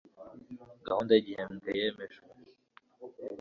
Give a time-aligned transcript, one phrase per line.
[0.87, 2.27] gahunda y'igihembwe yemejwe